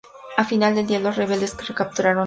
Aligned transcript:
Al 0.35 0.47
final 0.47 0.73
del 0.73 0.87
día, 0.87 0.99
los 0.99 1.15
rebeldes 1.15 1.55
recapturaron 1.69 2.17
al 2.17 2.17
Zaza. 2.17 2.19